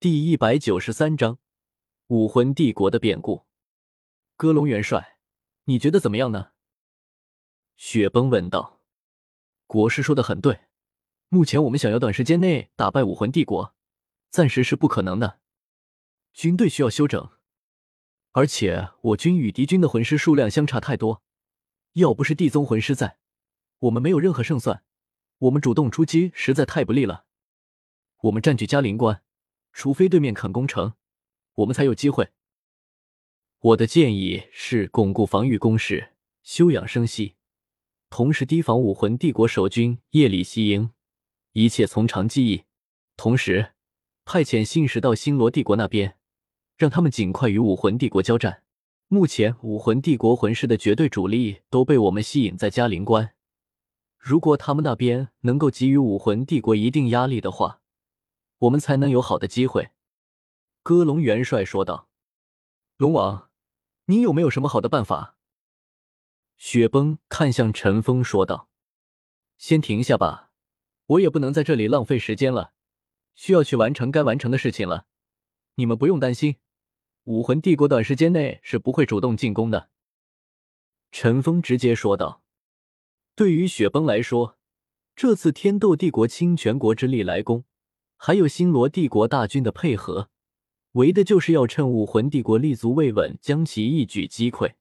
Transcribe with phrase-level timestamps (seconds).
[0.00, 1.38] 第一百九十三章
[2.06, 3.44] 武魂帝国的变故。
[4.34, 5.18] 戈隆元帅，
[5.64, 6.52] 你觉得怎么样呢？
[7.76, 8.80] 雪崩问道。
[9.66, 10.60] 国师说的很对，
[11.28, 13.74] 目前我们想要短时间内打败武魂帝国，
[14.30, 15.40] 暂时是不可能的。
[16.32, 17.28] 军队需要休整，
[18.32, 21.22] 而且我军与敌军的魂师数量相差太多，
[21.92, 23.18] 要不是地宗魂师在，
[23.80, 24.82] 我们没有任何胜算。
[25.40, 27.26] 我们主动出击实在太不利了。
[28.22, 29.22] 我们占据嘉陵关。
[29.72, 30.94] 除非对面肯攻城，
[31.54, 32.30] 我们才有机会。
[33.60, 37.34] 我的建议是巩固防御工事，休养生息，
[38.08, 40.90] 同时提防武魂帝国守军夜里袭营，
[41.52, 42.64] 一切从长计议。
[43.16, 43.72] 同时
[44.24, 46.16] 派遣信使到星罗帝国那边，
[46.76, 48.62] 让他们尽快与武魂帝国交战。
[49.08, 53.34] 目前武魂帝国魂师的绝对主力都被我们吸引在嘉陵关，
[54.16, 57.82] 如果他们那边能够给予武魂帝国一定压力的话。
[58.60, 59.90] 我们才能有好的机会。”
[60.82, 62.08] 戈龙元帅说道。
[62.96, 63.50] “龙王，
[64.06, 65.36] 你有没有什么好的办法？”
[66.56, 68.70] 雪崩看向陈峰说道。
[69.58, 70.52] “先停下吧，
[71.06, 72.72] 我也不能在这里浪费时间了，
[73.34, 75.06] 需要去完成该完成的事情了。
[75.74, 76.56] 你们不用担心，
[77.24, 79.90] 武魂帝国短时间内是不会主动进攻的。”
[81.12, 82.42] 陈峰直接说道。
[83.34, 84.58] 对于雪崩来说，
[85.16, 87.64] 这次天斗帝国倾全国之力来攻。
[88.22, 90.28] 还有星罗帝国大军的配合，
[90.92, 94.74] 为的就是要趁武魂帝国立足未稳，将其一举击溃。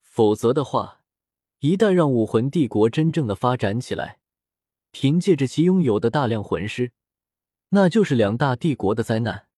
[0.00, 1.00] 否则的话，
[1.58, 4.20] 一旦让武魂帝国真正的发展起来，
[4.92, 6.92] 凭借着其拥有的大量魂师，
[7.70, 9.48] 那就是两大帝国的灾难。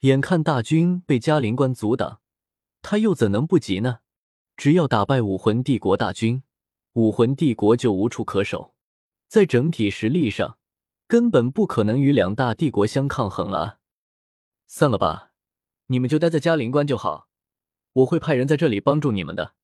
[0.00, 2.20] 眼看大军被嘉陵关阻挡，
[2.82, 4.00] 他又怎能不急呢？
[4.58, 6.42] 只要打败武魂帝国大军，
[6.92, 8.74] 武魂帝国就无处可守。
[9.26, 10.58] 在整体实力上。
[11.14, 13.78] 根本不可能与两大帝国相抗衡了，
[14.66, 15.30] 散了吧，
[15.86, 17.28] 你们就待在嘉陵关就好，
[17.92, 19.54] 我会派人在这里帮助你们的，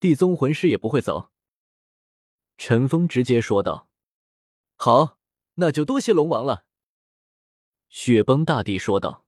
[0.00, 1.30] 地宗魂师也不会走。”
[2.56, 3.90] 陈峰直接说道。
[4.76, 5.18] “好，
[5.56, 6.64] 那就多谢龙王了。”
[7.90, 9.26] 雪崩大帝说道。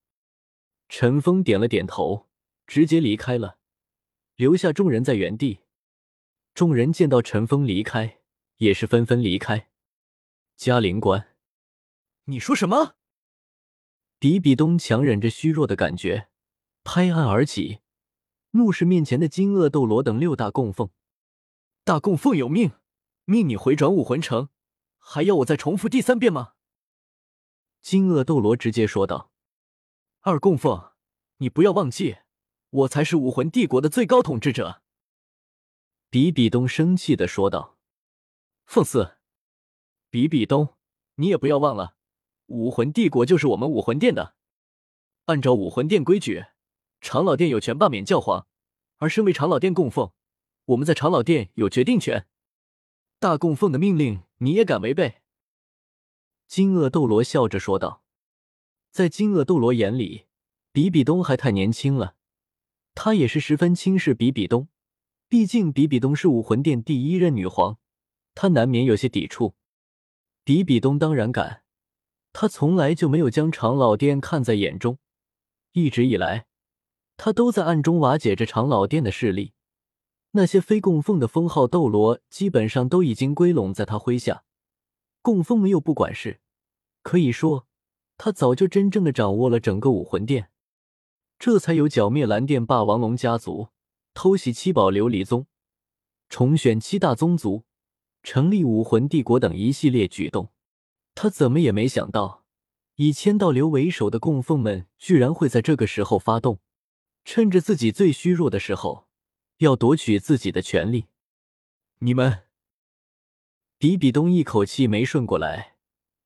[0.89, 2.31] 陈峰点了点头，
[2.67, 3.59] 直接离开了，
[4.37, 5.59] 留下众人在原地。
[6.55, 8.21] 众人见到陈峰离开，
[8.57, 9.69] 也是纷纷离开
[10.57, 11.28] 嘉陵关。
[12.31, 12.95] 你说什么？
[14.19, 16.29] 比比东强忍着虚弱的感觉，
[16.85, 17.81] 拍案而起，
[18.51, 20.91] 怒视面前的金鳄斗罗等六大供奉。
[21.85, 22.73] 大供奉有命，
[23.25, 24.51] 命你回转武魂城，
[24.99, 26.53] 还要我再重复第三遍吗？
[27.81, 29.33] 金鳄斗罗直接说道。
[30.21, 30.93] 二供奉，
[31.39, 32.19] 你不要忘记，
[32.69, 34.83] 我才是武魂帝国的最高统治者。
[36.11, 37.79] 比比东生气的说道。
[38.67, 39.17] 放肆！
[40.11, 40.77] 比比东，
[41.15, 41.97] 你也不要忘了。
[42.49, 44.35] 武魂帝国就是我们武魂殿的，
[45.27, 46.47] 按照武魂殿规矩，
[47.01, 48.47] 长老殿有权罢免教皇，
[48.97, 50.13] 而身为长老殿供奉，
[50.65, 52.27] 我们在长老殿有决定权。
[53.19, 55.17] 大供奉的命令你也敢违背？
[56.47, 58.03] 金鳄斗罗笑着说道。
[58.91, 60.25] 在金鳄斗罗眼里，
[60.73, 62.17] 比比东还太年轻了，
[62.95, 64.69] 他也是十分轻视比比东，
[65.29, 67.77] 毕竟比比东是武魂殿第一任女皇，
[68.35, 69.55] 他难免有些抵触。
[70.43, 71.63] 比比东当然敢。
[72.33, 74.99] 他从来就没有将长老殿看在眼中，
[75.73, 76.47] 一直以来，
[77.17, 79.53] 他都在暗中瓦解着长老殿的势力。
[80.33, 84.45] 那些非供奉的封号斗罗，基本上都已经归拢在他麾下。
[85.23, 86.41] 供奉没有不管事，
[87.03, 87.67] 可以说，
[88.17, 90.51] 他早就真正的掌握了整个武魂殿。
[91.39, 93.69] 这才有剿灭蓝电霸王龙家族、
[94.13, 95.47] 偷袭七宝琉璃宗、
[96.29, 97.65] 重选七大宗族、
[98.23, 100.51] 成立武魂帝国等一系列举动。
[101.21, 102.45] 他怎么也没想到，
[102.95, 106.61] 以千道流为首的供奉们居然会在这个时候发动，
[107.25, 109.09] 趁着自己最虚弱的时候，
[109.57, 111.07] 要夺取自己的权利。
[111.99, 112.45] 你们，
[113.79, 115.75] 比比东一口气没顺过来，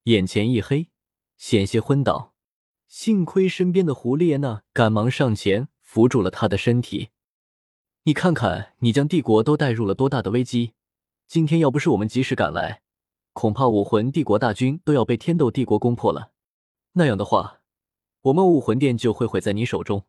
[0.03, 0.91] 眼前一黑，
[1.39, 2.35] 险些昏倒。
[2.87, 7.09] 幸亏身边的胡列娜赶忙上前扶住了他的身体。
[8.03, 10.75] 你看看，你将帝国都带入了多大的危机！
[11.27, 12.82] 今天要不是我们及时赶来。
[13.33, 16.33] 恐怕武魂帝国大军都要被天斗帝国攻破了，
[16.93, 17.61] 那样的话，
[18.23, 20.05] 我们武魂殿就会毁在你手中。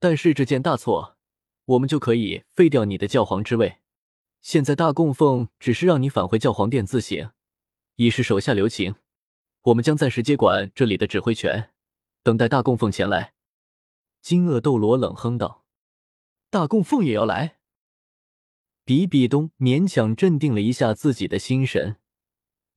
[0.00, 1.16] 但是这件大错，
[1.64, 3.78] 我们就可以废掉你的教皇之位。
[4.40, 7.30] 现在大供奉只是让你返回教皇殿自省，
[7.96, 8.94] 已是手下留情。
[9.62, 11.70] 我们将暂时接管这里的指挥权，
[12.22, 13.34] 等待大供奉前来。
[14.20, 15.64] 金鳄斗罗冷哼道
[16.50, 17.58] ：“大供奉也要来？”
[18.84, 21.96] 比比东勉强镇定了一下自己的心神。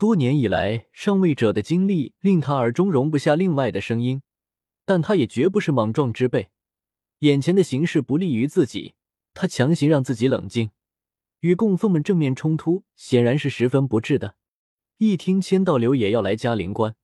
[0.02, 4.24] 多年以来，上位者的经历令他耳中容不下另外的声音。
[4.84, 6.50] 但他也绝不是莽撞之辈。
[7.20, 8.96] 眼前的形势不利于自己，
[9.36, 10.72] 他强行让自己冷静，
[11.42, 14.34] 与供奉们正面冲突，显然是十分不智的。
[14.98, 16.96] 一听千道流也要来嘉陵关，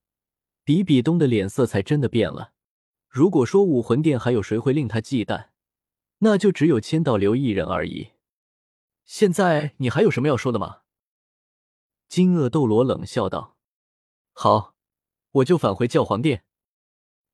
[0.63, 2.53] 比比东的脸色才真的变了。
[3.07, 5.49] 如果说武魂殿还有谁会令他忌惮，
[6.17, 8.13] 那就只有千道流一人而已。
[9.05, 10.77] 现在你还有什么要说的吗？
[12.09, 13.57] 金鳄斗罗冷笑道
[14.33, 14.75] ：“好，
[15.31, 16.45] 我就返回教皇殿。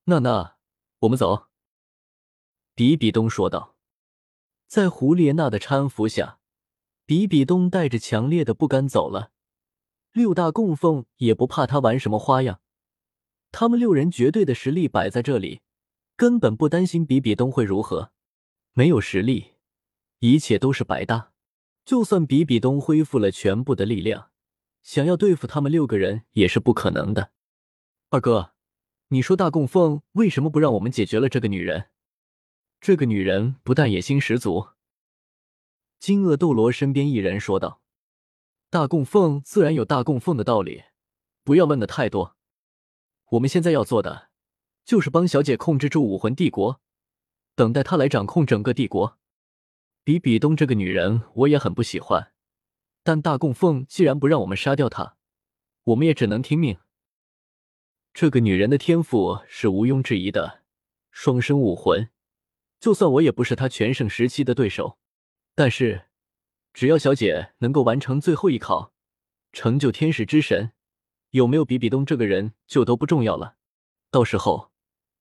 [0.06, 0.58] 娜娜，
[1.00, 1.48] 我们走。”
[2.76, 3.76] 比比东说道。
[4.68, 6.40] 在胡列娜的搀扶下，
[7.06, 9.32] 比比东带着强烈的不甘走了。
[10.12, 12.60] 六大供奉也不怕他玩什么花样，
[13.52, 15.62] 他们六人绝对的实力摆在这里，
[16.16, 18.12] 根本不担心比比东会如何。
[18.72, 19.54] 没有实力，
[20.20, 21.34] 一切都是白搭。
[21.86, 24.32] 就算比比东恢复了全部的力量。
[24.84, 27.32] 想要对付他们六个人也是不可能的。
[28.10, 28.54] 二哥，
[29.08, 31.90] 你说大供奉为什么不让我们解决了这个女人？
[32.80, 34.68] 这个女人不但野心十足。
[36.00, 37.82] 金鳄斗罗身边一人说道
[38.70, 40.84] ：“大供奉自然有大供奉的道理，
[41.46, 42.36] 不要问的太多。
[43.30, 44.30] 我们现在要做的
[44.84, 46.82] 就是帮小姐控制住武魂帝国，
[47.56, 49.18] 等待她来掌控整个帝国。
[50.04, 52.32] 比比东这个女人，我也很不喜欢。”
[53.04, 55.18] 但大供奉既然不让我们杀掉她，
[55.84, 56.78] 我们也只能听命。
[58.14, 60.62] 这个女人的天赋是毋庸置疑的，
[61.12, 62.10] 双生武魂，
[62.80, 64.98] 就算我也不是她全盛时期的对手。
[65.54, 66.06] 但是，
[66.74, 68.94] 只要小姐能够完成最后一考，
[69.52, 70.72] 成就天使之神，
[71.32, 73.58] 有没有比比东这个人就都不重要了。
[74.10, 74.72] 到时候，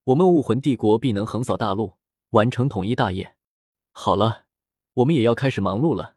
[0.04, 1.94] 我们武魂帝国必能横扫大陆，
[2.30, 3.34] 完成统一大业。
[3.90, 4.44] 好了，
[4.94, 6.16] 我们也要开始忙碌了。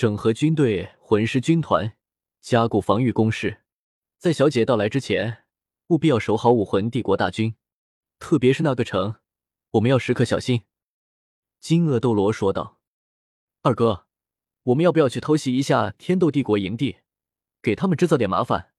[0.00, 1.94] 整合军队、魂师军团，
[2.40, 3.64] 加固防御工事，
[4.16, 5.44] 在小姐到来之前，
[5.88, 7.54] 务必要守好武魂帝国大军，
[8.18, 9.16] 特别是那个城，
[9.72, 10.62] 我们要时刻小心。”
[11.60, 12.80] 金鳄斗罗说道。
[13.60, 14.06] “二哥，
[14.62, 17.00] 我们要不要去偷袭一下天斗帝国营地，
[17.60, 18.72] 给他们制造点麻烦？”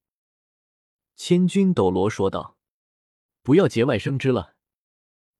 [1.15, 2.57] 千军斗罗说道。
[3.43, 4.55] “不要节外生枝了，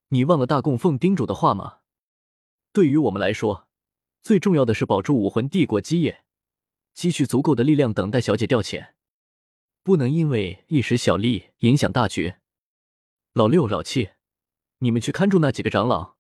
[0.10, 1.80] 你忘了大供奉叮嘱的话吗？
[2.72, 3.68] 对于我们来说。”
[4.22, 6.24] 最重要的是保住武魂帝国基业，
[6.94, 8.94] 积蓄足够的力量等待小姐调遣，
[9.82, 12.36] 不能因为一时小利影响大局。
[13.34, 14.12] 老六、老七，
[14.78, 16.18] 你们去看住那几个长老，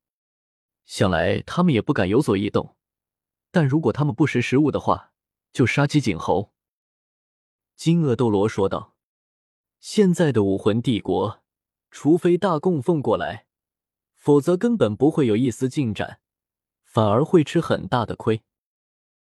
[0.86, 2.75] 想来他们也不敢有所异动。
[3.51, 5.12] 但如果他们不识时务的话，
[5.53, 6.53] 就杀鸡儆猴。
[7.75, 8.95] 金鳄斗罗说道
[9.80, 11.44] ：“现在的武魂帝国，
[11.92, 13.45] 除非大供奉过来，
[14.15, 16.21] 否则根本不会有一丝进展。”
[16.92, 18.42] 反而会吃很大的亏。